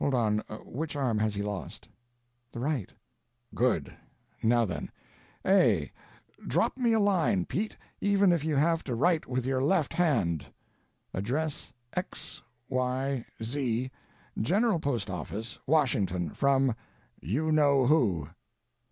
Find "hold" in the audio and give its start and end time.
0.01-0.15